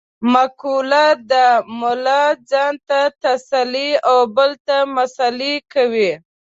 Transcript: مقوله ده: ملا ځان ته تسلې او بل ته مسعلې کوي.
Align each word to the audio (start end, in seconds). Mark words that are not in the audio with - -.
مقوله 0.33 1.05
ده: 1.29 1.45
ملا 1.79 2.23
ځان 2.49 2.73
ته 2.87 2.99
تسلې 3.23 3.89
او 4.09 4.17
بل 4.35 4.51
ته 4.67 4.77
مسعلې 4.95 5.55
کوي. 5.73 6.11